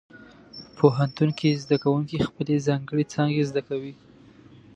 [0.77, 3.93] پوهنتون کې زده کوونکي خپلې ځانګړې څانګې زده کوي.